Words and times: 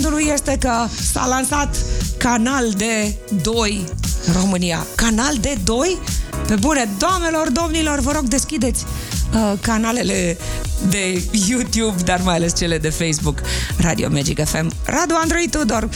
bună 0.00 0.08
a 0.08 0.18
weekendului 0.18 0.32
este 0.32 0.56
că 0.60 0.86
s-a 1.12 1.26
lansat 1.26 1.76
canal 2.16 2.70
de 2.76 3.14
2 3.42 3.84
în 4.26 4.32
România. 4.32 4.86
Canal 4.94 5.36
de 5.40 5.56
2? 5.64 5.98
Pe 6.46 6.54
bune, 6.54 6.88
doamnelor, 6.98 7.50
domnilor, 7.50 7.98
vă 8.00 8.12
rog, 8.12 8.22
deschideți 8.24 8.84
uh, 9.34 9.52
canalele 9.60 10.38
de 10.88 11.22
YouTube, 11.48 12.02
dar 12.04 12.20
mai 12.24 12.34
ales 12.34 12.56
cele 12.56 12.78
de 12.78 12.88
Facebook, 12.88 13.38
Radio 13.76 14.08
Magic 14.10 14.44
FM. 14.44 14.72
Radu 14.84 15.14
Andrei 15.22 15.48
Tudor, 15.48 15.88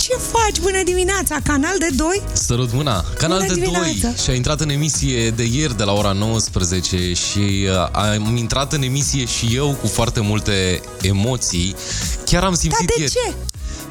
ce 0.00 0.16
faci? 0.32 0.60
Bună 0.60 0.82
dimineața! 0.84 1.36
Canal 1.44 1.74
de 1.78 1.88
2? 1.96 2.22
Sărut 2.32 2.72
mâna! 2.72 3.04
Canal 3.18 3.38
Bună 3.38 3.54
de 3.54 3.60
2 3.60 3.68
dimineața! 3.70 4.22
și 4.22 4.30
a 4.30 4.34
intrat 4.34 4.60
în 4.60 4.68
emisie 4.70 5.30
de 5.30 5.42
ieri 5.52 5.76
de 5.76 5.82
la 5.84 5.92
ora 5.92 6.12
19 6.12 6.96
și 6.96 7.38
uh, 7.38 7.88
am 7.92 8.36
intrat 8.36 8.72
în 8.72 8.82
emisie 8.82 9.24
și 9.24 9.50
eu 9.54 9.76
cu 9.80 9.86
foarte 9.86 10.20
multe 10.20 10.80
emoții. 11.00 11.74
Chiar 12.24 12.42
am 12.42 12.48
Dar 12.48 12.58
simțit 12.58 12.86
de 12.86 12.94
ieri. 12.98 13.12
ce? 13.12 13.34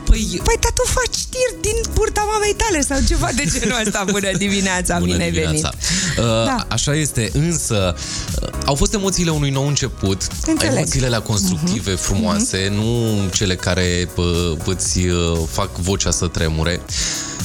Păi, 0.09 0.41
Păi, 0.43 0.55
dar 0.59 0.71
tu 0.71 0.83
faci 0.85 1.15
știri 1.19 1.55
din 1.61 1.91
burta 1.93 2.27
mamei 2.31 2.53
tale 2.57 2.81
sau 2.81 2.97
ceva 3.07 3.29
de 3.35 3.43
genul 3.59 3.81
ăsta. 3.85 4.03
Bună 4.11 4.31
dimineața, 4.45 4.99
Bună 4.99 5.11
bine 5.11 5.23
ai 5.23 5.31
venit. 5.31 5.47
dimineața. 5.49 5.77
Uh, 6.17 6.45
Da. 6.45 6.65
Așa 6.69 6.95
este, 6.95 7.29
însă 7.33 7.95
uh, 8.41 8.49
au 8.65 8.75
fost 8.75 8.93
emoțiile 8.93 9.31
unui 9.31 9.49
nou 9.49 9.67
început, 9.67 10.27
Înțeleg. 10.47 10.75
emoțiile 10.75 11.05
alea 11.05 11.21
constructive, 11.21 11.91
Mhm. 11.91 12.01
frumoase, 12.01 12.71
nu 12.75 13.07
cele 13.33 13.55
care 13.55 14.09
uh, 14.15 14.25
îți 14.65 14.99
uh, 14.99 15.37
fac 15.51 15.75
vocea 15.77 16.11
să 16.11 16.27
tremure. 16.27 16.81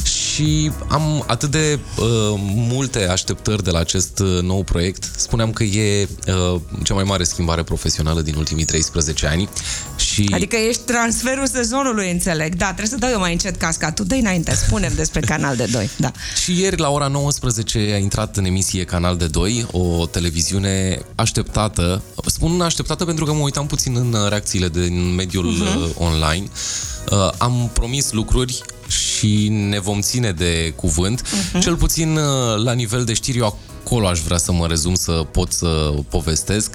Și 0.05 0.70
am 0.89 1.25
atât 1.27 1.51
de 1.51 1.79
uh, 1.98 2.07
multe 2.45 3.07
așteptări 3.09 3.62
de 3.65 3.70
la 3.70 3.79
acest 3.79 4.19
uh, 4.19 4.41
nou 4.42 4.62
proiect. 4.62 5.11
Spuneam 5.17 5.53
că 5.53 5.62
e 5.62 6.09
uh, 6.27 6.61
cea 6.83 6.95
mai 6.95 7.05
mare 7.05 7.25
schimbare 7.25 7.62
profesională 7.62 8.20
din 8.20 8.35
ultimii 8.37 8.65
13 8.65 9.27
ani. 9.27 9.48
Și 10.15 10.31
Adică 10.33 10.57
ești 10.57 10.83
transferul 10.83 11.47
sezonului, 11.47 12.11
înțeleg. 12.11 12.55
Da, 12.55 12.65
trebuie 12.65 12.87
să 12.87 12.97
dau 12.97 13.11
eu 13.11 13.19
mai 13.19 13.33
încet 13.33 13.57
casca. 13.57 13.93
Tu 13.93 14.05
dă 14.05 14.15
înainte, 14.15 14.55
spunem 14.55 14.93
despre 14.95 15.20
Canal 15.20 15.57
de 15.57 15.69
2. 15.73 15.91
Da. 15.97 16.12
Și 16.43 16.61
ieri, 16.61 16.79
la 16.79 16.91
ora 16.91 17.07
19, 17.07 17.91
a 17.95 17.97
intrat 17.97 18.37
în 18.37 18.45
emisie 18.45 18.85
Canal 18.85 19.17
de 19.17 19.27
2, 19.27 19.67
o 19.70 20.07
televiziune 20.07 21.01
așteptată. 21.15 22.03
Spun 22.27 22.61
așteptată 22.61 23.05
pentru 23.05 23.25
că 23.25 23.33
mă 23.33 23.42
uitam 23.42 23.67
puțin 23.67 23.97
în 23.97 24.12
uh, 24.12 24.29
reacțiile 24.29 24.69
din 24.69 25.15
mediul 25.15 25.55
uh-huh. 25.55 25.98
online. 25.98 26.47
Uh, 27.11 27.31
am 27.39 27.70
promis 27.73 28.12
lucruri 28.12 28.61
și 28.89 29.48
ne 29.48 29.81
vom 29.81 30.01
ține 30.01 30.33
de 30.33 30.73
cuvânt. 30.77 31.23
Uh-huh. 31.23 31.61
Cel 31.61 31.77
puțin 31.77 32.17
uh, 32.17 32.62
la 32.65 32.73
nivel 32.73 33.05
de 33.05 33.12
știri, 33.12 33.39
eu 33.39 33.59
acolo 33.85 34.07
aș 34.07 34.20
vrea 34.20 34.39
să 34.39 34.53
mă 34.53 34.67
rezum, 34.67 34.95
să 34.95 35.12
pot 35.12 35.53
să 35.53 35.95
povestesc. 36.09 36.75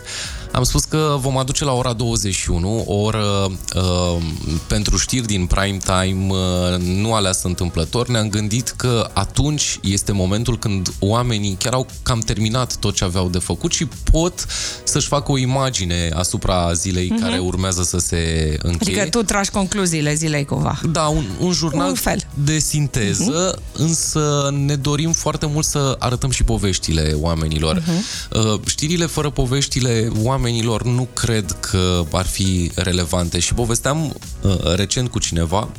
Am 0.52 0.64
spus 0.64 0.84
că 0.84 1.18
vom 1.20 1.38
aduce 1.38 1.64
la 1.64 1.72
ora 1.74 1.94
21 1.94 2.84
o 2.88 2.94
oră 2.94 3.52
uh, 3.76 4.22
pentru 4.68 4.98
știri 4.98 5.26
din 5.26 5.46
prime 5.46 5.78
time, 5.78 6.34
uh, 6.34 6.78
nu 6.80 7.14
aleasă 7.14 7.48
întâmplător. 7.48 8.08
Ne-am 8.08 8.30
gândit 8.30 8.70
că 8.70 9.10
atunci 9.14 9.80
este 9.82 10.12
momentul 10.12 10.60
când 10.60 10.94
oamenii 11.00 11.56
chiar 11.60 11.74
au 11.74 11.88
cam 12.04 12.20
terminat 12.20 12.76
tot 12.76 12.96
ce 12.96 13.04
aveau 13.04 13.30
de 13.30 13.38
făcut 13.38 13.72
și 13.72 13.88
pot 14.12 14.46
să-și 14.84 15.08
facă 15.08 15.32
o 15.32 15.38
imagine 15.38 16.12
asupra 16.14 16.74
zilei 16.74 17.14
uh-huh. 17.14 17.22
care 17.22 17.38
urmează 17.38 17.84
să 17.84 17.98
se 17.98 18.18
încheie. 18.62 19.00
Adică 19.02 19.18
tu 19.18 19.24
tragi 19.26 19.50
concluziile 19.50 20.14
zilei 20.14 20.46
cumva. 20.46 20.80
Da, 20.92 21.04
un, 21.08 21.26
un 21.40 21.52
jurnal 21.52 21.90
Un 21.90 21.96
fel. 21.96 22.28
de 22.34 22.60
sinteză, 22.60 23.56
uh-huh. 23.56 23.72
însă 23.74 24.54
ne 24.66 24.76
dorim 24.76 25.12
foarte 25.12 25.46
mult 25.46 25.66
să 25.66 25.96
arătăm 26.00 26.30
și 26.30 26.44
poveștile 26.44 27.16
oamenilor. 27.20 27.82
Uh-huh. 27.82 28.66
Știrile 28.66 29.06
fără 29.06 29.30
poveștile 29.30 30.12
oamenilor 30.16 30.38
nu 30.84 31.08
cred 31.14 31.58
că 31.60 32.06
ar 32.12 32.26
fi 32.26 32.72
relevante 32.76 33.40
și 33.40 33.54
povesteam 33.54 34.16
uh, 34.42 34.74
recent 34.76 35.10
cu 35.10 35.20
cineva 35.20 35.70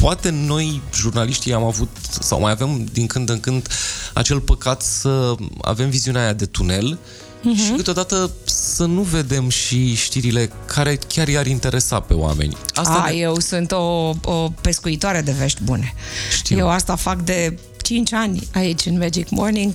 Poate 0.00 0.30
noi, 0.30 0.82
jurnaliștii, 0.94 1.52
am 1.52 1.64
avut 1.64 1.88
sau 2.20 2.40
mai 2.40 2.50
avem 2.50 2.88
din 2.92 3.06
când 3.06 3.28
în 3.28 3.40
când 3.40 3.68
acel 4.12 4.40
păcat 4.40 4.82
să 4.82 5.34
avem 5.62 5.88
viziunea 5.88 6.22
aia 6.22 6.32
de 6.32 6.44
tunel 6.44 6.98
uh-huh. 6.98 7.64
și 7.64 7.70
câteodată 7.76 8.30
să 8.44 8.84
nu 8.84 9.00
vedem 9.00 9.48
și 9.48 9.94
știrile 9.94 10.50
care 10.66 10.96
chiar 10.96 11.28
i-ar 11.28 11.46
interesa 11.46 12.00
pe 12.00 12.14
oameni. 12.14 12.56
Asta 12.74 13.02
A, 13.06 13.10
ne- 13.10 13.16
eu 13.16 13.38
sunt 13.38 13.72
o, 13.72 14.12
o 14.24 14.52
pescuitoare 14.60 15.20
de 15.20 15.32
vești 15.32 15.62
bune. 15.62 15.94
Știu. 16.36 16.58
Eu 16.58 16.68
asta 16.68 16.96
fac 16.96 17.22
de 17.22 17.58
5 17.86 18.12
ani 18.12 18.48
aici 18.54 18.86
în 18.86 18.98
Magic 18.98 19.30
Morning. 19.30 19.74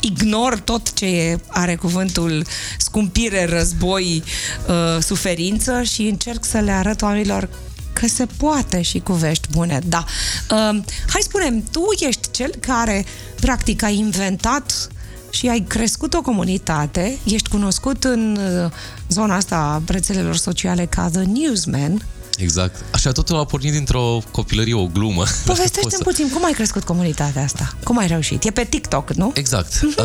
Ignor 0.00 0.58
tot 0.58 0.92
ce 0.92 1.38
are 1.46 1.76
cuvântul 1.76 2.46
scumpire, 2.78 3.44
război, 3.44 4.22
uh, 4.68 5.02
suferință 5.02 5.82
și 5.82 6.02
încerc 6.02 6.44
să 6.44 6.58
le 6.58 6.70
arăt 6.70 7.02
oamenilor 7.02 7.48
că 7.92 8.06
se 8.06 8.26
poate 8.36 8.82
și 8.82 8.98
cu 8.98 9.12
vești 9.12 9.48
bune, 9.50 9.80
da. 9.86 10.04
Uh, 10.50 10.82
hai 11.08 11.20
spunem, 11.20 11.62
tu 11.70 11.82
ești 11.98 12.30
cel 12.30 12.50
care 12.60 13.04
practic 13.40 13.82
a 13.82 13.88
inventat 13.88 14.88
și 15.30 15.48
ai 15.48 15.60
crescut 15.60 16.14
o 16.14 16.22
comunitate, 16.22 17.18
ești 17.24 17.48
cunoscut 17.48 18.04
în 18.04 18.38
uh, 18.64 18.70
zona 19.08 19.34
asta 19.34 19.56
a 19.56 19.92
rețelelor 19.92 20.36
sociale 20.36 20.86
ca 20.86 21.08
The 21.12 21.22
Newsman, 21.22 22.02
Exact. 22.40 22.84
Așa 22.92 23.12
totul 23.12 23.36
a 23.38 23.44
pornit 23.44 23.72
dintr-o 23.72 24.18
copilărie, 24.30 24.74
o 24.74 24.86
glumă. 24.86 25.22
Pot 25.22 25.44
Povestește-mi 25.56 25.90
să- 25.92 26.02
puțin, 26.02 26.30
cum 26.30 26.44
ai 26.44 26.52
crescut 26.52 26.82
comunitatea 26.84 27.42
asta? 27.42 27.74
Cum 27.84 27.98
ai 27.98 28.06
reușit? 28.06 28.44
E 28.44 28.50
pe 28.50 28.64
TikTok, 28.64 29.12
nu? 29.12 29.30
Exact. 29.34 29.80
Uh, 29.98 30.04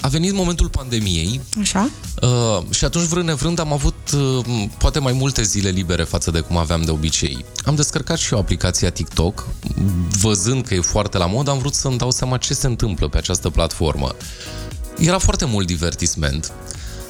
a 0.00 0.08
venit 0.08 0.32
momentul 0.32 0.68
pandemiei 0.68 1.40
Așa? 1.60 1.90
uh, 2.22 2.64
și 2.70 2.84
atunci, 2.84 3.04
vrând 3.06 3.26
nevrând, 3.26 3.58
am 3.58 3.72
avut 3.72 3.94
uh, 4.14 4.64
poate 4.78 4.98
mai 4.98 5.12
multe 5.12 5.42
zile 5.42 5.68
libere 5.68 6.02
față 6.02 6.30
de 6.30 6.40
cum 6.40 6.56
aveam 6.56 6.82
de 6.82 6.90
obicei. 6.90 7.44
Am 7.64 7.74
descărcat 7.74 8.18
și 8.18 8.32
eu 8.32 8.38
aplicația 8.38 8.90
TikTok, 8.90 9.46
văzând 10.20 10.66
că 10.66 10.74
e 10.74 10.80
foarte 10.80 11.18
la 11.18 11.26
mod, 11.26 11.48
am 11.48 11.58
vrut 11.58 11.74
să-mi 11.74 11.98
dau 11.98 12.10
seama 12.10 12.36
ce 12.36 12.54
se 12.54 12.66
întâmplă 12.66 13.08
pe 13.08 13.16
această 13.18 13.50
platformă. 13.50 14.14
Era 14.98 15.18
foarte 15.18 15.44
mult 15.44 15.66
divertisment. 15.66 16.52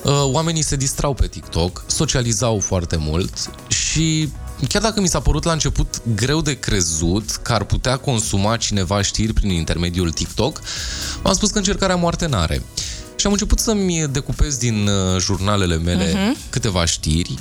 Uh, 0.04 0.12
Oamenii 0.24 0.62
se 0.62 0.76
distrau 0.76 1.14
pe 1.14 1.26
TikTok, 1.26 1.84
socializau 1.86 2.58
foarte 2.60 2.96
mult 3.00 3.50
și 3.68 4.28
chiar 4.69 4.82
dacă 4.82 5.00
mi 5.00 5.08
s-a 5.08 5.20
părut 5.20 5.44
la 5.44 5.52
început 5.52 6.00
greu 6.14 6.41
de 6.41 6.58
crezut 6.58 7.30
că 7.42 7.52
ar 7.52 7.64
putea 7.64 7.96
consuma 7.96 8.56
cineva 8.56 9.02
știri 9.02 9.32
prin 9.32 9.50
intermediul 9.50 10.10
TikTok, 10.10 10.60
am 11.22 11.32
spus 11.32 11.50
că 11.50 11.58
încercarea 11.58 11.96
moarte 11.96 12.26
n-are. 12.26 12.62
Și 13.16 13.26
am 13.26 13.32
început 13.32 13.58
să-mi 13.58 14.06
decupez 14.10 14.56
din 14.56 14.88
uh, 14.88 15.20
jurnalele 15.20 15.76
mele 15.76 16.12
uh-huh. 16.12 16.50
câteva 16.50 16.84
știri. 16.84 17.34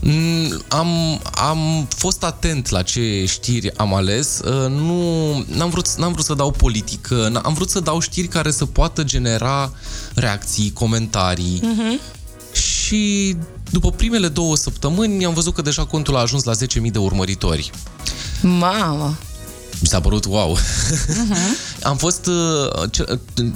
Mm, 0.00 0.62
Am, 0.68 1.20
am 1.34 1.86
fost 1.96 2.22
atent 2.24 2.68
la 2.68 2.82
ce 2.82 3.24
știri 3.26 3.76
am 3.76 3.94
ales. 3.94 4.40
Uh, 4.44 4.68
Nu, 4.68 5.32
n-am, 5.48 5.70
vrut, 5.70 5.88
n-am 5.94 6.12
vrut 6.12 6.24
să 6.24 6.34
dau 6.34 6.50
politică, 6.50 7.30
n- 7.30 7.42
am 7.42 7.54
vrut 7.54 7.70
să 7.70 7.80
dau 7.80 8.00
știri 8.00 8.28
care 8.28 8.50
să 8.50 8.66
poată 8.66 9.02
genera 9.04 9.72
reacții, 10.14 10.72
comentarii. 10.72 11.60
Uh-huh. 11.62 12.22
Și 12.94 13.36
după 13.70 13.90
primele 13.90 14.28
două 14.28 14.56
săptămâni 14.56 15.24
am 15.24 15.34
văzut 15.34 15.54
că 15.54 15.62
deja 15.62 15.84
contul 15.84 16.16
a 16.16 16.20
ajuns 16.20 16.44
la 16.44 16.52
10.000 16.52 16.90
de 16.90 16.98
urmăritori. 16.98 17.70
Mamă! 18.42 19.16
Mi 19.80 19.88
s-a 19.88 20.00
părut 20.00 20.24
wow. 20.24 20.56
Uh-huh. 20.56 21.82
Am 21.82 21.96
fost... 21.96 22.26
Uh, 22.26 22.90
ce, 22.90 23.04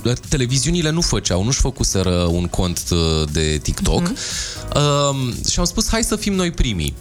uh, 0.05 0.13
televiziunile 0.29 0.91
nu 0.91 1.01
făceau, 1.01 1.45
nu-și 1.45 1.61
făcuseră 1.61 2.11
un 2.11 2.47
cont 2.47 2.83
uh, 2.91 3.29
de 3.33 3.59
TikTok. 3.63 4.03
Uh-huh. 4.03 4.77
Uh, 4.77 5.35
și 5.51 5.59
am 5.59 5.65
spus, 5.65 5.89
hai 5.89 6.03
să 6.03 6.17
fim 6.17 6.35
noi 6.35 6.51
primii. 6.51 6.95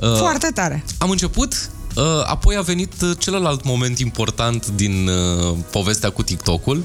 Uh, 0.00 0.16
Foarte 0.16 0.50
tare! 0.54 0.84
am 0.98 1.10
început, 1.10 1.70
uh, 1.96 2.04
apoi 2.26 2.56
a 2.56 2.60
venit 2.60 2.92
uh, 3.02 3.10
celălalt 3.18 3.64
moment 3.64 3.98
important 3.98 4.66
din 4.66 5.08
uh, 5.08 5.56
povestea 5.70 6.10
cu 6.10 6.22
TikTok-ul. 6.22 6.84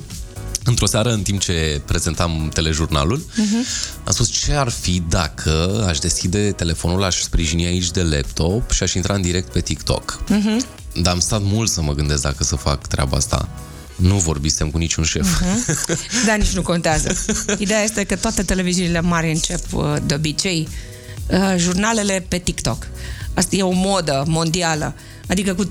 Într-o 0.68 0.86
seară, 0.86 1.12
în 1.12 1.22
timp 1.22 1.40
ce 1.40 1.82
prezentam 1.86 2.50
telejurnalul, 2.54 3.20
uh-huh. 3.20 4.04
am 4.04 4.14
spus 4.14 4.30
ce 4.30 4.54
ar 4.54 4.70
fi 4.70 5.04
dacă 5.10 5.86
aș 5.88 6.00
deschide 6.00 6.52
telefonul, 6.52 7.04
aș 7.04 7.22
sprijini 7.22 7.66
aici 7.66 7.92
de 7.92 8.02
laptop 8.02 8.72
și 8.72 8.84
aș 8.84 8.94
intra 8.94 9.14
în 9.14 9.22
direct 9.22 9.52
pe 9.52 9.60
TikTok. 9.60 10.24
Uh-huh. 10.24 10.68
Dar 11.02 11.14
am 11.14 11.20
stat 11.20 11.42
mult 11.44 11.70
să 11.70 11.82
mă 11.82 11.94
gândesc 11.94 12.22
dacă 12.22 12.44
să 12.44 12.56
fac 12.56 12.88
treaba 12.88 13.18
asta. 13.18 13.50
Nu 13.96 14.16
vorbisem 14.16 14.70
cu 14.70 14.78
niciun 14.78 15.04
șef. 15.04 15.42
Uh-huh. 15.42 16.26
Dar 16.26 16.38
nici 16.38 16.56
nu 16.56 16.62
contează. 16.62 17.16
Ideea 17.58 17.84
este 17.84 18.04
că 18.04 18.16
toate 18.16 18.44
televiziunile 18.44 19.02
mari 19.02 19.32
încep 19.32 19.74
uh, 19.74 19.96
de 20.06 20.14
obicei 20.14 20.68
uh, 21.28 21.54
jurnalele 21.58 22.26
pe 22.28 22.38
TikTok. 22.38 22.88
Asta 23.34 23.56
e 23.56 23.64
o 23.64 23.72
modă 23.72 24.24
mondială. 24.28 24.96
Adică 25.28 25.54
cu 25.54 25.66
3-5 25.66 25.68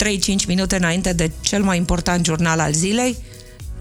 minute 0.46 0.76
înainte 0.76 1.12
de 1.12 1.31
cel 1.41 1.62
mai 1.62 1.76
important 1.76 2.25
jurnal 2.25 2.61
al 2.61 2.73
zilei, 2.73 3.17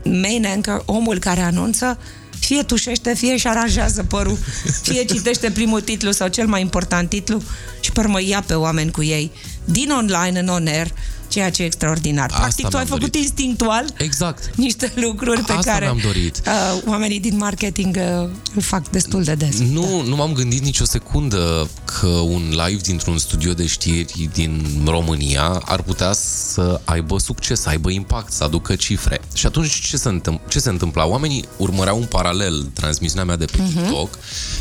main 0.03 0.45
anchor, 0.45 0.83
omul 0.85 1.19
care 1.19 1.41
anunță, 1.41 1.97
fie 2.39 2.63
tușește, 2.63 3.13
fie 3.13 3.31
își 3.31 3.47
aranjează 3.47 4.03
părul, 4.03 4.37
fie 4.81 5.05
citește 5.13 5.51
primul 5.51 5.81
titlu 5.81 6.11
sau 6.11 6.27
cel 6.27 6.47
mai 6.47 6.61
important 6.61 7.09
titlu 7.09 7.41
și 7.79 7.91
pe 7.91 7.99
urmă 7.99 8.21
ia 8.21 8.43
pe 8.47 8.53
oameni 8.53 8.91
cu 8.91 9.03
ei. 9.03 9.31
Din 9.65 9.89
online 9.89 10.39
în 10.39 10.47
on 10.47 10.67
air 10.67 10.87
ceea 11.33 11.49
ce 11.51 11.61
e 11.61 11.65
extraordinar. 11.65 12.25
Asta 12.29 12.39
Practic, 12.41 12.67
tu 12.67 12.77
ai 12.77 12.83
mi-am 12.83 12.97
făcut 12.99 13.11
dorit. 13.11 13.27
instinctual 13.27 13.85
Exact. 13.97 14.55
niște 14.55 14.91
lucruri 14.95 15.41
pe 15.41 15.51
Asta 15.51 15.71
care 15.71 15.85
mi-am 15.85 15.99
dorit. 16.03 16.41
Uh, 16.47 16.81
oamenii 16.85 17.19
din 17.19 17.37
marketing 17.37 17.95
uh, 18.21 18.29
îl 18.55 18.61
fac 18.61 18.89
destul 18.89 19.23
de 19.23 19.35
des. 19.35 19.59
Nu, 19.59 20.01
nu 20.01 20.15
m-am 20.15 20.33
gândit 20.33 20.61
nicio 20.63 20.85
secundă 20.85 21.69
că 21.99 22.07
un 22.07 22.41
live 22.49 22.81
dintr-un 22.81 23.17
studio 23.17 23.53
de 23.53 23.65
știri 23.65 24.29
din 24.33 24.65
România 24.85 25.61
ar 25.65 25.81
putea 25.81 26.11
să 26.13 26.81
aibă 26.83 27.19
succes, 27.19 27.61
să 27.61 27.69
aibă 27.69 27.89
impact, 27.89 28.31
să 28.31 28.43
aducă 28.43 28.75
cifre. 28.75 29.21
Și 29.33 29.45
atunci 29.45 29.79
ce 29.89 29.97
se, 29.97 30.09
întâmpl- 30.09 30.49
ce 30.49 30.59
se 30.59 30.69
întâmpla? 30.69 31.05
Oamenii 31.07 31.45
urmăreau 31.57 31.97
în 31.97 32.05
paralel 32.05 32.63
transmisiunea 32.73 33.25
mea 33.25 33.35
de 33.35 33.45
pe 33.45 33.57
TikTok 33.73 34.17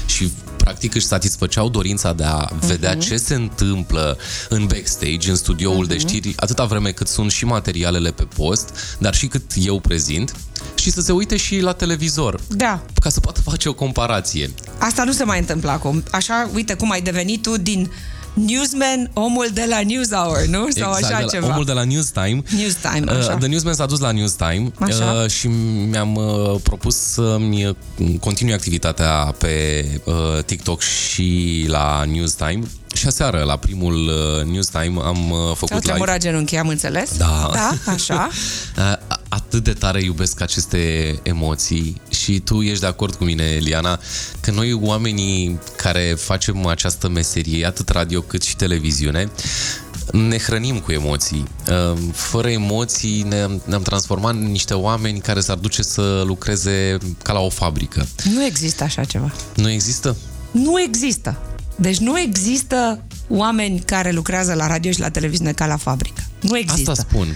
și 0.07 0.31
practic 0.73 0.95
își 0.95 1.07
satisfăceau 1.07 1.69
dorința 1.69 2.13
de 2.13 2.25
a 2.25 2.49
vedea 2.67 2.97
ce 2.97 3.17
se 3.17 3.35
întâmplă 3.35 4.19
în 4.49 4.67
backstage, 4.67 5.31
în 5.31 5.37
studioul 5.37 5.87
de 5.87 5.99
știri, 5.99 6.33
atâta 6.37 6.65
vreme 6.65 6.91
cât 6.91 7.09
sunt 7.09 7.31
și 7.31 7.45
materialele 7.45 8.11
pe 8.11 8.23
post, 8.37 8.97
dar 8.99 9.15
și 9.15 9.27
cât 9.27 9.43
eu 9.55 9.81
prezint 9.81 10.35
și 10.75 10.91
să 10.91 11.01
se 11.01 11.13
uite 11.13 11.37
și 11.37 11.61
la 11.61 11.73
televizor 11.73 12.41
Da, 12.49 12.83
ca 13.01 13.09
să 13.09 13.21
poată 13.21 13.41
face 13.41 13.69
o 13.69 13.73
comparație. 13.73 14.51
asta 14.79 15.05
nu 15.05 15.13
se 15.13 15.25
mai 15.25 15.39
întâmplă 15.39 15.71
acum. 15.71 16.03
Așa, 16.11 16.51
uite 16.55 16.75
cum 16.75 16.91
ai 16.91 17.01
devenit 17.03 17.43
tu 17.43 17.57
din 17.57 17.91
newsman, 18.35 19.11
omul 19.13 19.49
de 19.53 19.65
la 19.69 19.81
NewsHour, 19.87 20.45
nu? 20.49 20.67
Sau 20.71 20.93
exact, 20.97 21.05
așa 21.05 21.17
de 21.17 21.23
la, 21.25 21.31
ceva. 21.31 21.47
omul 21.47 21.65
de 21.65 21.73
la 21.73 21.83
Newstime. 21.85 22.43
Newstime, 22.57 23.11
așa. 23.11 23.33
Uh, 23.33 23.39
The 23.39 23.47
Newsman 23.49 23.75
s-a 23.75 23.87
dus 23.87 23.99
la 24.01 24.11
Newstime 24.13 24.71
Așa. 24.79 25.21
uh, 25.25 25.31
și 25.31 25.47
mi-am 25.91 26.15
uh, 26.15 26.61
propus 26.63 26.97
să-mi 26.97 27.67
uh, 27.67 27.75
continui 28.21 28.53
activitatea 28.55 29.35
pe 29.39 29.85
uh, 30.05 30.15
TikTok 30.47 30.81
și 30.81 31.65
la 31.69 32.05
Newstime. 32.05 32.63
Și 32.95 33.07
aseară, 33.07 33.43
la 33.47 33.57
primul 33.57 33.95
uh, 34.09 34.45
Newstime, 34.53 35.01
am 35.05 35.31
uh, 35.31 35.37
Ți-au 35.39 35.55
făcut 35.55 35.71
live. 35.71 35.87
tremurat 35.87 36.19
genunchii, 36.21 36.59
am 36.59 36.69
înțeles? 36.69 37.17
Da. 37.17 37.51
Da, 37.53 37.93
așa. 37.93 38.29
Uh, 39.53 39.59
Atât 39.59 39.65
de 39.65 39.73
tare 39.73 40.03
iubesc 40.03 40.41
aceste 40.41 41.15
emoții 41.23 42.01
și 42.11 42.41
tu 42.41 42.63
ești 42.63 42.81
de 42.81 42.87
acord 42.87 43.15
cu 43.15 43.25
mine, 43.25 43.45
Eliana, 43.45 44.01
că 44.41 44.51
noi 44.51 44.73
oamenii 44.73 45.59
care 45.77 46.17
facem 46.19 46.67
această 46.67 47.09
meserie, 47.09 47.67
atât 47.67 47.89
radio 47.89 48.21
cât 48.21 48.43
și 48.43 48.57
televiziune, 48.57 49.31
ne 50.13 50.39
hrănim 50.39 50.79
cu 50.79 50.93
emoții. 50.93 51.45
Uh, 51.69 51.99
Fără 52.13 52.51
emoții 52.51 53.23
ne-am, 53.29 53.63
ne-am 53.65 53.83
transformat 53.83 54.35
în 54.35 54.51
niște 54.51 54.75
oameni 54.75 55.21
care 55.21 55.41
s-ar 55.41 55.57
duce 55.57 55.83
să 55.83 56.23
lucreze 56.27 56.99
ca 57.23 57.33
la 57.33 57.41
o 57.41 57.49
fabrică. 57.49 58.07
Nu 58.25 58.45
există 58.45 58.85
așa 58.85 59.05
ceva. 59.05 59.33
Nu 59.57 59.71
există? 59.71 60.17
Nu 60.51 60.81
există. 60.81 61.37
Deci 61.77 61.99
nu 61.99 62.19
există 62.19 63.03
oameni 63.29 63.81
care 63.81 64.11
lucrează 64.11 64.55
la 64.55 64.67
radio 64.67 64.91
și 64.91 65.01
la 65.01 65.11
televiziune 65.11 65.53
ca 65.53 65.67
la 65.67 65.77
fabrică. 65.77 66.23
Nu 66.41 66.59
există. 66.59 66.91
Asta 66.91 67.07
spun. 67.11 67.27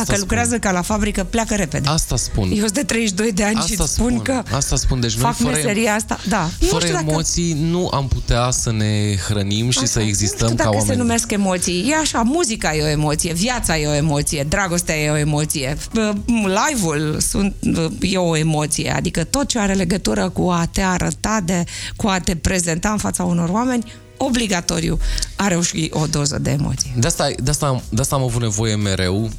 Asta 0.00 0.04
Dacă 0.12 0.18
spun. 0.18 0.28
lucrează 0.28 0.58
ca 0.58 0.70
la 0.70 0.82
fabrică, 0.82 1.24
pleacă 1.24 1.54
repede. 1.54 1.88
Asta 1.88 2.16
spun. 2.16 2.48
Eu 2.50 2.58
sunt 2.58 2.72
de 2.72 2.82
32 2.82 3.32
de 3.32 3.44
ani 3.44 3.54
Asta 3.56 3.66
și 3.74 3.80
îți 3.80 3.92
spun, 3.92 4.08
spun, 4.08 4.22
că 4.22 4.42
asta 4.54 4.76
spun. 4.76 5.00
Deci 5.00 5.14
noi 5.14 5.22
fac 5.22 5.34
fără- 5.36 5.54
meseria 5.54 5.94
asta. 5.94 6.18
Da. 6.28 6.48
nu 6.60 6.66
Fără 6.66 6.84
știu 6.84 6.96
dacă... 6.96 7.10
emoții 7.10 7.56
nu 7.70 7.88
am 7.92 8.08
putea 8.08 8.50
să 8.50 8.72
ne 8.72 9.16
hrănim 9.28 9.70
și 9.70 9.78
Așa, 9.78 9.86
să 9.86 10.00
existăm 10.00 10.46
nu 10.48 10.52
știu 10.52 10.56
ca 10.56 10.62
dacă 10.64 10.76
oameni. 10.76 10.96
se 10.96 11.02
numesc 11.02 11.30
emoții. 11.30 11.86
E 11.90 11.94
așa, 11.96 12.22
muzica 12.22 12.74
e 12.74 12.82
o 12.82 12.86
emoție, 12.88 13.32
viața 13.32 13.78
e 13.78 13.86
o 13.86 13.92
emoție, 13.94 14.46
dragostea 14.48 14.96
e 14.96 15.10
o 15.10 15.16
emoție, 15.16 15.76
uh, 15.96 16.10
live-ul 16.34 17.16
sunt, 17.20 17.54
uh, 17.76 17.86
e 18.00 18.16
o 18.18 18.36
emoție. 18.36 18.90
Adică 18.96 19.24
tot 19.24 19.48
ce 19.48 19.58
are 19.58 19.72
legătură 19.72 20.28
cu 20.28 20.48
a 20.48 20.68
te 20.72 20.80
arăta, 20.80 21.40
de, 21.44 21.64
cu 21.96 22.06
a 22.08 22.18
te 22.18 22.36
prezenta 22.36 22.88
în 22.90 22.98
fața 22.98 23.22
unor 23.24 23.48
oameni, 23.48 23.92
obligatoriu 24.18 24.98
are 25.36 25.60
și 25.62 25.90
o 25.92 26.06
doză 26.06 26.38
de 26.38 26.50
emoție. 26.50 26.90
De 26.96 27.06
asta, 27.06 27.30
de, 27.42 27.50
asta, 27.50 27.82
de 27.88 28.00
asta 28.00 28.14
am 28.16 28.22
avut 28.22 28.40
nevoie 28.40 28.76
mereu 28.76 29.30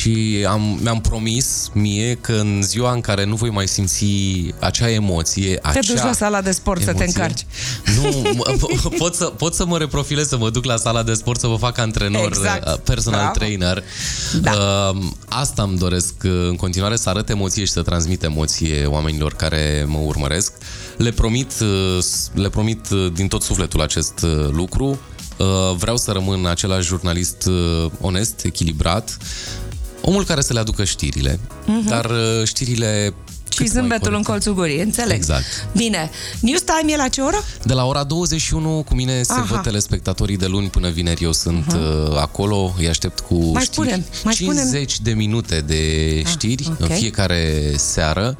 și 0.00 0.44
am, 0.48 0.78
mi-am 0.82 1.00
promis 1.00 1.70
mie 1.72 2.14
că 2.20 2.32
în 2.32 2.62
ziua 2.62 2.92
în 2.92 3.00
care 3.00 3.24
nu 3.24 3.34
voi 3.34 3.50
mai 3.50 3.68
simți 3.68 4.04
acea 4.60 4.90
emoție, 4.90 5.54
Te 5.54 5.68
acea 5.68 5.80
duci 5.92 6.02
la 6.02 6.12
sala 6.12 6.40
de 6.40 6.50
sport 6.50 6.82
să 6.82 6.92
te 6.92 7.02
emoție, 7.02 7.06
încarci. 7.22 7.46
Nu, 8.02 8.32
m- 8.34 8.98
pot 8.98 9.14
să, 9.14 9.24
pot 9.24 9.54
să 9.54 9.66
mă 9.66 9.78
reprofilez, 9.78 10.28
să 10.28 10.36
mă 10.38 10.50
duc 10.50 10.64
la 10.64 10.76
sala 10.76 11.02
de 11.02 11.14
sport, 11.14 11.40
să 11.40 11.46
vă 11.46 11.56
fac 11.56 11.78
antrenor, 11.78 12.26
Exact. 12.26 12.66
uh, 12.68 12.74
personal 12.84 13.20
Bravo. 13.20 13.38
trainer. 13.38 13.82
Da. 14.40 14.52
Uh, 14.52 15.02
Asta 15.28 15.62
îmi 15.62 15.78
doresc 15.78 16.14
uh, 16.24 16.30
în 16.48 16.56
continuare, 16.56 16.96
să 16.96 17.08
arăt 17.08 17.28
emoție 17.28 17.64
și 17.64 17.72
să 17.72 17.82
transmit 17.82 18.22
emoție 18.22 18.84
oamenilor 18.86 19.32
care 19.34 19.84
mă 19.88 19.98
urmăresc. 19.98 20.52
Le 20.96 21.10
promit, 21.10 21.52
uh, 21.60 21.98
le 22.34 22.48
promit 22.48 22.90
uh, 22.90 23.06
din 23.12 23.28
tot 23.28 23.42
sufletul 23.42 23.80
acest 23.80 24.20
uh, 24.22 24.48
lucru. 24.50 24.98
Uh, 25.36 25.46
Vreau 25.76 25.96
să 25.96 26.10
rămân 26.12 26.46
același 26.46 26.86
jurnalist 26.86 27.46
uh, 27.46 27.90
onest, 28.00 28.44
echilibrat, 28.44 29.16
omul 30.02 30.24
care 30.24 30.40
să 30.40 30.52
le 30.52 30.58
aducă 30.58 30.84
știrile, 30.84 31.38
dar 31.88 32.04
uh, 32.04 32.44
știrile 32.44 33.14
Și 33.60 33.66
cât 33.66 33.74
mai 33.74 33.80
zâmbetul 33.88 34.14
în 34.14 34.22
corecte. 34.22 34.30
colțul 34.30 34.54
gurii, 34.54 34.80
înțeleg. 34.80 35.16
Exact. 35.16 35.44
Bine. 35.76 36.10
News 36.40 36.60
Time 36.62 36.92
e 36.92 36.96
la 36.96 37.08
ce 37.08 37.20
oră? 37.20 37.44
De 37.64 37.72
la 37.72 37.84
ora 37.84 38.04
21 38.04 38.84
cu 38.88 38.94
mine 38.94 39.22
se 39.22 39.32
Aha. 39.32 39.42
văd 39.42 39.60
telespectatorii 39.62 40.36
de 40.36 40.46
luni 40.46 40.68
până 40.68 40.88
vineri. 40.88 41.22
Eu 41.24 41.32
sunt 41.32 41.66
uh, 41.74 42.16
acolo, 42.16 42.74
îi 42.78 42.88
aștept 42.88 43.20
cu 43.20 43.34
Mai 43.34 43.62
știri. 43.62 43.72
spune-mi, 43.72 44.04
mai 44.24 44.34
50 44.34 45.00
de 45.00 45.12
minute 45.12 45.60
de 45.66 45.82
știri 46.26 46.68
ok. 46.70 46.80
în 46.80 46.88
fiecare 46.96 47.72
seară. 47.76 48.36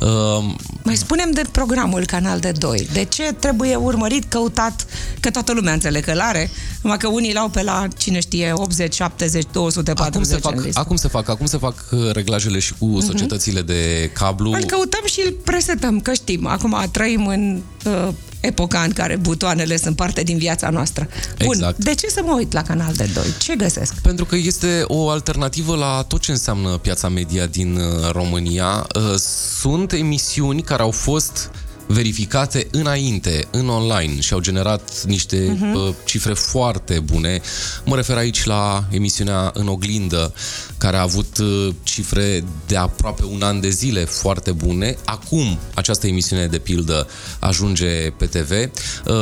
Uh, 0.00 0.44
Mai 0.82 0.96
spunem 0.96 1.30
de 1.30 1.42
programul 1.52 2.04
Canal 2.06 2.38
de 2.38 2.52
2. 2.58 2.88
De 2.92 3.04
ce 3.04 3.22
trebuie 3.38 3.76
urmărit, 3.76 4.24
căutat, 4.24 4.86
că 5.20 5.30
toată 5.30 5.52
lumea 5.52 5.72
înțeleg 5.72 6.04
că 6.04 6.14
l-are, 6.14 6.50
numai 6.82 6.96
că 6.98 7.08
unii 7.08 7.32
l-au 7.32 7.48
pe 7.48 7.62
la, 7.62 7.86
cine 7.96 8.20
știe, 8.20 8.50
80, 8.54 8.94
70, 8.94 9.44
240 9.52 10.14
acum, 10.14 10.24
se 10.24 10.34
în 10.34 10.40
fac, 10.40 10.64
listă. 10.64 10.80
acum 10.80 10.96
se 10.96 11.08
fac, 11.08 11.28
acum 11.28 11.46
se 11.46 11.56
fac 11.58 11.74
uh, 11.90 12.10
reglajele 12.12 12.58
și 12.58 12.72
cu 12.78 13.00
societățile 13.06 13.60
de 13.62 14.10
cablu. 14.14 14.50
Îl 14.58 14.64
căutăm 14.64 15.02
și 15.04 15.22
îl 15.26 15.32
presetăm, 15.44 16.00
că 16.00 16.12
știm. 16.12 16.46
Acum 16.46 16.88
trăim 16.92 17.26
în 17.26 17.62
uh, 17.84 18.08
epoca 18.40 18.80
în 18.80 18.92
care 18.92 19.16
butoanele 19.16 19.76
sunt 19.76 19.96
parte 19.96 20.22
din 20.22 20.38
viața 20.38 20.70
noastră. 20.70 21.08
Bun, 21.44 21.54
Exact. 21.54 21.84
de 21.84 21.94
ce 21.94 22.06
să 22.06 22.20
mă 22.24 22.32
uit 22.36 22.52
la 22.52 22.62
Canal 22.62 22.92
de 22.92 23.10
2? 23.14 23.24
Ce 23.38 23.54
găsesc? 23.56 23.94
Pentru 24.00 24.24
că 24.24 24.36
este 24.36 24.82
o 24.86 25.08
alternativă 25.08 25.76
la 25.76 26.04
tot 26.08 26.20
ce 26.20 26.30
înseamnă 26.30 26.68
piața 26.76 27.08
media 27.08 27.46
din 27.46 27.76
uh, 27.76 28.10
România. 28.12 28.86
Uh, 28.96 29.14
Sunt 29.60 29.92
emisiuni 29.92 30.62
care 30.62 30.82
au 30.82 30.90
fost 30.90 31.50
verificate 31.88 32.66
înainte, 32.70 33.46
în 33.50 33.68
online 33.68 34.20
și 34.20 34.32
au 34.32 34.38
generat 34.40 35.04
niște 35.04 35.58
uh, 35.74 35.94
cifre 36.04 36.32
foarte 36.32 37.00
bune. 37.00 37.40
Mă 37.84 37.96
refer 37.96 38.16
aici 38.16 38.44
la 38.44 38.84
emisiunea 38.90 39.50
În 39.54 39.68
oglindă, 39.68 40.32
care 40.78 40.96
a 40.96 41.00
avut 41.02 41.38
uh, 41.38 41.68
cifre 41.82 42.44
de 42.66 42.76
aproape 42.76 43.22
un 43.24 43.42
an 43.42 43.60
de 43.60 43.68
zile 43.70 44.04
foarte 44.04 44.52
bune. 44.52 44.96
Acum, 45.04 45.58
această 45.74 46.06
emisiune 46.06 46.46
de 46.46 46.58
pildă 46.58 47.06
ajunge 47.38 48.10
pe 48.10 48.26
TV. 48.26 48.50
Uh, 48.50 49.14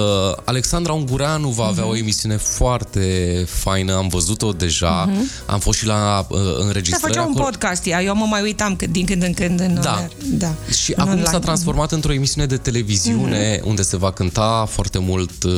Alexandra 0.45 0.93
Ungureanu 0.93 1.49
va 1.49 1.65
avea 1.65 1.87
o 1.87 1.97
emisiune 1.97 2.37
foarte 2.37 3.45
faină, 3.49 3.95
am 3.97 4.09
văzut-o 4.09 4.53
deja, 4.53 5.11
am 5.47 5.59
fost 5.59 5.79
și 5.79 5.87
la 5.87 6.27
uh, 6.31 6.39
Se 6.39 6.63
înregistrări 6.63 7.13
făcea 7.13 7.23
un 7.23 7.31
acolo. 7.31 7.45
podcast 7.45 7.87
ea, 7.87 8.03
eu 8.03 8.15
mă 8.15 8.25
mai 8.31 8.43
uitam 8.43 8.77
cât- 8.77 8.91
din 8.91 9.07
când 9.07 9.23
în 9.23 9.33
când 9.35 9.61
în 9.61 9.75
Da. 9.83 10.07
da. 10.25 10.55
Și 10.83 10.93
în 10.93 11.01
acum 11.01 11.11
online. 11.13 11.29
s-a 11.31 11.39
transformat 11.39 11.93
într-o 11.93 12.13
emisiune 12.13 12.47
de 12.47 12.56
televiziune 12.57 13.61
unde 13.65 13.83
se 13.83 13.97
va 13.97 14.13
cânta 14.13 14.67
foarte 14.71 14.99
mult 14.99 15.43
uh, 15.45 15.53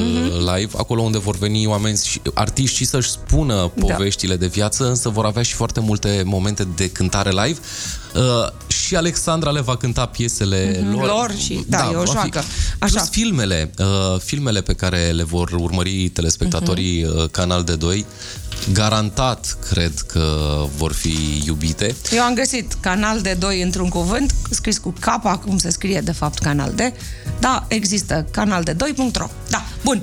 live, 0.55 0.73
acolo 0.77 1.03
unde 1.03 1.19
vor 1.19 1.37
veni 1.37 1.67
oameni 1.67 1.97
și 1.97 2.21
artiști 2.35 2.77
și 2.77 2.85
să-și 2.85 3.11
spună 3.11 3.73
poveștile 3.81 4.37
de 4.37 4.47
viață, 4.47 4.89
însă 4.89 5.09
vor 5.09 5.25
avea 5.25 5.43
și 5.43 5.55
foarte 5.55 5.81
multe 5.81 6.23
momente 6.25 6.67
de 6.77 6.91
cântare 6.91 7.31
live. 7.31 7.59
Uh, 8.19 8.49
și 8.67 8.97
Alexandra 8.97 9.51
le 9.51 9.61
va 9.61 9.77
cânta 9.77 10.07
piesele 10.07 10.87
lor. 10.93 11.07
Lor 11.07 11.35
și- 11.37 11.65
da, 11.67 11.89
e 11.93 11.97
o 11.97 11.99
va 11.99 12.05
fi. 12.05 12.11
joacă. 12.13 12.43
Așa. 12.79 12.93
Plus 12.99 13.09
filmele, 13.11 13.71
uh, 13.79 14.21
filmele 14.21 14.61
pe 14.61 14.73
care 14.73 15.11
le 15.11 15.23
vor 15.23 15.51
urmări 15.53 16.09
telespectatorii 16.09 17.05
uh, 17.05 17.29
Canal 17.31 17.65
de 17.65 17.77
2, 17.77 18.07
garantat 18.73 19.59
cred 19.71 19.93
că 20.07 20.37
vor 20.77 20.93
fi 20.93 21.43
iubite. 21.47 21.95
Eu 22.11 22.23
am 22.23 22.35
găsit 22.35 22.73
canal 22.81 23.21
de 23.21 23.37
2 23.39 23.63
într-un 23.63 23.89
cuvânt, 23.89 24.35
scris 24.51 24.79
cu 24.79 24.95
K, 25.01 25.39
cum 25.45 25.59
se 25.59 25.71
scrie 25.71 26.01
de 26.01 26.13
fapt 26.13 26.39
canal 26.39 26.73
de. 26.75 26.93
Da, 27.41 27.65
există 27.69 28.27
canal 28.31 28.63
de 28.63 28.75
2.ro. 28.75 29.27
Da, 29.49 29.65
bun. 29.85 30.03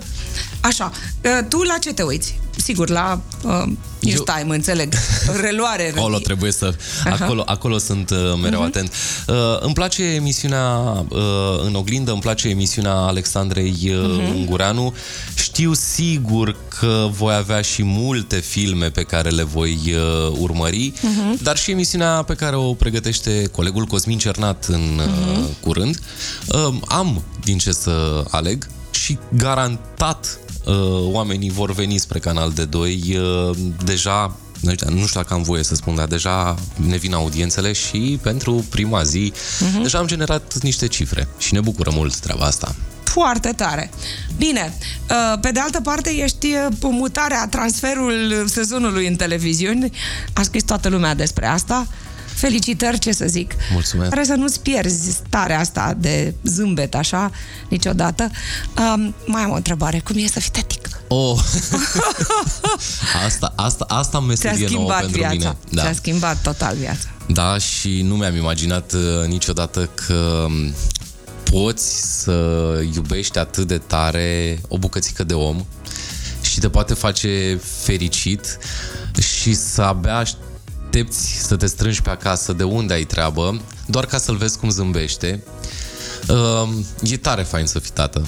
Așa, 0.61 0.91
uh, 1.23 1.39
tu 1.49 1.61
la 1.61 1.77
ce 1.77 1.93
te 1.93 2.01
uiți? 2.03 2.39
Sigur, 2.57 2.89
la 2.89 3.21
uh, 3.43 3.63
News 4.05 4.17
Eu- 4.27 4.35
Time, 4.35 4.55
înțeleg. 4.55 4.93
Reluare. 5.45 5.93
Acolo 5.97 6.17
trebuie 6.17 6.51
să... 6.51 6.73
Așa. 7.05 7.23
Acolo, 7.25 7.43
acolo 7.45 7.77
sunt 7.77 8.09
uh, 8.09 8.17
mereu 8.41 8.61
uh-huh. 8.61 8.65
atent. 8.65 8.91
Uh, 9.27 9.35
îmi 9.59 9.73
place 9.73 10.03
emisiunea 10.03 10.67
uh, 11.09 11.19
în 11.65 11.75
oglindă, 11.75 12.11
îmi 12.11 12.21
place 12.21 12.47
emisiunea 12.49 12.93
Alexandrei 12.93 13.75
uh, 13.83 13.91
uh-huh. 13.91 14.35
Ungureanu. 14.35 14.95
Știu 15.35 15.73
sigur 15.73 16.55
că 16.79 17.07
voi 17.11 17.35
avea 17.35 17.61
și 17.61 17.83
multe 17.83 18.35
filme 18.35 18.89
pe 18.89 19.03
care 19.03 19.29
le 19.29 19.43
voi 19.43 19.79
uh, 19.85 20.37
urmări, 20.39 20.93
uh-huh. 20.95 21.41
dar 21.41 21.57
și 21.57 21.71
emisiunea 21.71 22.23
pe 22.23 22.33
care 22.33 22.55
o 22.55 22.73
pregătește 22.73 23.49
colegul 23.51 23.85
Cosmin 23.85 24.17
Cernat 24.17 24.65
în 24.65 24.99
uh, 24.99 25.43
curând. 25.59 25.99
Uh, 26.47 26.73
am 26.87 27.23
din 27.43 27.57
ce 27.57 27.71
să 27.71 28.23
aleg 28.29 28.67
și 28.91 29.17
garantat 29.37 30.39
uh, 30.39 30.44
oamenii 31.11 31.51
vor 31.51 31.73
veni 31.73 31.97
spre 31.97 32.19
Canal 32.19 32.51
de 32.51 32.65
2 32.65 33.17
uh, 33.17 33.57
deja 33.83 34.35
nu 34.61 35.05
știu 35.05 35.19
dacă 35.21 35.33
am 35.33 35.41
voie 35.41 35.63
să 35.63 35.75
spun, 35.75 35.95
dar 35.95 36.07
deja 36.07 36.55
ne 36.75 36.97
vin 36.97 37.13
audiențele 37.13 37.71
și 37.73 38.19
pentru 38.21 38.65
prima 38.69 39.03
zi 39.03 39.33
uh-huh. 39.35 39.81
deja 39.81 39.97
am 39.97 40.07
generat 40.07 40.57
niște 40.61 40.87
cifre 40.87 41.27
și 41.37 41.53
ne 41.53 41.59
bucură 41.59 41.91
mult 41.93 42.19
treaba 42.19 42.45
asta 42.45 42.75
foarte 43.15 43.51
tare. 43.51 43.89
Bine, 44.37 44.73
uh, 45.09 45.39
pe 45.41 45.51
de 45.51 45.59
altă 45.59 45.81
parte 45.81 46.09
ești 46.09 46.47
uh, 46.47 46.67
mutarea, 46.81 47.47
transferul 47.47 48.45
sezonului 48.47 49.07
în 49.07 49.15
televiziuni. 49.15 49.91
A 50.33 50.41
scris 50.41 50.63
toată 50.63 50.89
lumea 50.89 51.13
despre 51.13 51.47
asta. 51.47 51.87
Felicitări, 52.35 52.99
ce 52.99 53.11
să 53.11 53.25
zic. 53.27 53.53
Mulțumesc. 53.71 54.09
Trebuie 54.11 54.35
să 54.35 54.41
nu-ți 54.41 54.61
pierzi 54.61 55.09
starea 55.11 55.59
asta 55.59 55.95
de 55.97 56.33
zâmbet, 56.43 56.95
așa, 56.95 57.31
niciodată. 57.69 58.29
Um, 58.77 59.15
mai 59.25 59.41
am 59.41 59.51
o 59.51 59.55
întrebare. 59.55 59.99
Cum 59.99 60.15
e 60.17 60.27
să 60.27 60.39
fii 60.39 60.51
tătic? 60.51 60.89
Oh. 61.07 61.39
asta, 63.25 63.53
asta, 63.55 63.85
asta 63.87 64.17
am 64.17 64.25
meserie 64.25 64.67
nouă 64.71 64.91
pentru 64.99 65.17
viața. 65.17 65.33
mine. 65.33 65.57
Da. 65.69 65.81
Ți-a 65.81 65.93
schimbat 65.93 66.41
total 66.41 66.75
viața. 66.75 67.07
Da, 67.27 67.57
și 67.57 68.01
nu 68.01 68.15
mi-am 68.15 68.35
imaginat 68.35 68.93
uh, 68.93 69.27
niciodată 69.27 69.89
că 70.07 70.45
um, 70.47 70.73
poți 71.43 72.21
să 72.21 72.33
iubești 72.93 73.37
atât 73.37 73.67
de 73.67 73.77
tare 73.77 74.59
o 74.67 74.77
bucățică 74.77 75.23
de 75.23 75.33
om 75.33 75.65
și 76.41 76.59
te 76.59 76.69
poate 76.69 76.93
face 76.93 77.59
fericit 77.83 78.57
și 79.21 79.53
să 79.53 79.81
abia 79.81 80.23
aștepți 80.95 81.47
să 81.47 81.55
te 81.55 81.65
strângi 81.65 82.01
pe 82.01 82.09
acasă 82.09 82.53
de 82.53 82.63
unde 82.63 82.93
ai 82.93 83.03
treabă, 83.03 83.61
doar 83.85 84.05
ca 84.05 84.17
să-l 84.17 84.35
vezi 84.35 84.57
cum 84.57 84.69
zâmbește. 84.69 85.43
Uh, 86.29 86.69
e 87.01 87.17
tare 87.17 87.43
fain 87.43 87.65
să 87.65 87.79
fii 87.79 87.91
tată. 87.91 88.27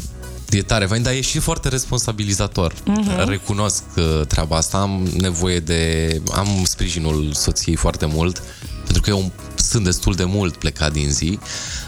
E 0.49 0.61
tare 0.61 0.85
fain, 0.85 1.01
dar 1.01 1.13
e 1.13 1.21
și 1.21 1.39
foarte 1.39 1.69
responsabilizator. 1.69 2.73
Uh-huh. 2.73 3.25
Recunosc 3.25 3.83
uh, 3.95 4.21
treaba 4.27 4.55
asta, 4.57 4.77
am 4.77 5.07
nevoie 5.17 5.59
de... 5.59 6.21
am 6.33 6.47
sprijinul 6.63 7.33
soției 7.33 7.75
foarte 7.75 8.05
mult, 8.05 8.43
pentru 8.83 9.01
că 9.01 9.09
eu 9.09 9.31
sunt 9.55 9.83
destul 9.83 10.13
de 10.13 10.23
mult 10.23 10.55
plecat 10.55 10.91
din 10.91 11.09
zi. 11.09 11.39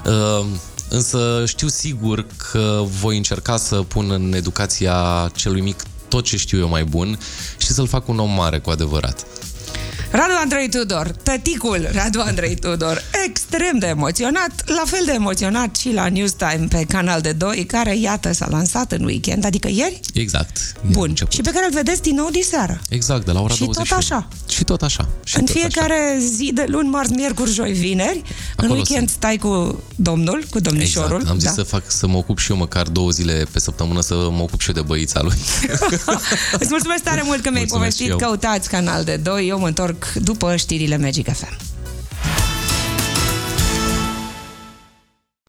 Uh, 0.05 0.45
însă 0.89 1.43
știu 1.47 1.67
sigur 1.67 2.25
că 2.51 2.83
voi 2.99 3.17
încerca 3.17 3.57
să 3.57 3.75
pun 3.75 4.11
în 4.11 4.33
educația 4.33 5.31
celui 5.35 5.61
mic 5.61 5.83
tot 6.07 6.23
ce 6.23 6.37
știu 6.37 6.59
eu 6.59 6.67
mai 6.67 6.83
bun 6.83 7.19
și 7.57 7.67
să-l 7.67 7.87
fac 7.87 8.07
un 8.07 8.19
om 8.19 8.31
mare 8.31 8.59
cu 8.59 8.69
adevărat. 8.69 9.25
Radu 10.11 10.33
Andrei 10.41 10.69
Tudor, 10.69 11.15
tăticul 11.23 11.89
Radu 11.91 12.19
Andrei 12.19 12.55
Tudor, 12.55 13.03
extrem 13.25 13.77
de 13.79 13.87
emoționat, 13.87 14.51
la 14.65 14.83
fel 14.85 15.01
de 15.05 15.11
emoționat 15.11 15.75
și 15.75 15.93
la 15.93 16.07
Newstime 16.07 16.65
pe 16.69 16.85
Canal 16.87 17.21
de 17.21 17.31
2, 17.31 17.65
care, 17.65 17.97
iată, 17.97 18.31
s-a 18.31 18.47
lansat 18.49 18.91
în 18.91 19.03
weekend, 19.03 19.45
adică 19.45 19.67
ieri? 19.71 19.99
Exact. 20.13 20.73
Bun. 20.91 21.13
Și 21.29 21.41
pe 21.41 21.51
care 21.51 21.65
îl 21.65 21.71
vedeți 21.71 22.01
din 22.01 22.15
nou 22.15 22.29
diseară. 22.29 22.81
Exact, 22.89 23.25
de 23.25 23.31
la 23.31 23.41
ora 23.41 23.53
și 23.53 23.59
21. 23.59 23.87
tot 23.87 23.97
așa. 23.97 24.27
Și 24.47 24.63
tot 24.63 24.81
așa. 24.81 25.09
Și 25.23 25.37
în 25.37 25.45
tot 25.45 25.55
fiecare 25.55 26.13
așa. 26.15 26.25
zi 26.25 26.51
de 26.53 26.65
luni, 26.67 26.89
marți, 26.89 27.11
miercuri, 27.11 27.51
joi, 27.51 27.71
vineri. 27.71 28.21
Acolo 28.55 28.71
în 28.71 28.77
weekend 28.77 29.07
sunt. 29.07 29.09
stai 29.09 29.37
cu 29.37 29.83
domnul, 29.95 30.43
cu 30.49 30.59
domnișorul. 30.59 31.19
Exact. 31.19 31.31
Am 31.31 31.39
zis 31.39 31.47
da. 31.47 31.53
să 31.53 31.63
fac 31.63 31.83
să 31.87 32.07
mă 32.07 32.17
ocup 32.17 32.37
și 32.37 32.51
eu 32.51 32.57
măcar 32.57 32.87
două 32.87 33.09
zile 33.09 33.45
pe 33.51 33.59
săptămână 33.59 34.01
să 34.01 34.13
mă 34.13 34.41
ocup 34.41 34.59
și 34.59 34.67
eu 34.67 34.73
de 34.73 34.81
băița 34.81 35.21
lui. 35.21 35.37
Îți 36.59 36.69
mulțumesc 36.69 37.03
tare 37.03 37.21
mult 37.25 37.41
că 37.41 37.49
mi-ai 37.49 37.65
Mulțumesc 37.69 37.97
povestit. 37.97 38.21
Căutați 38.21 38.69
Canal 38.69 39.03
de 39.03 39.15
2. 39.15 39.47
Eu 39.47 39.59
mă 39.59 39.67
întorc 39.99 40.13
după 40.13 40.55
știrile 40.55 40.97
Magic 40.97 41.29
FM. 41.33 41.78